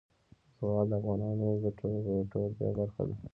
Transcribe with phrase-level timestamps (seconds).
[0.59, 1.65] زغال د افغانانو د
[2.31, 3.15] ګټورتیا برخه ده.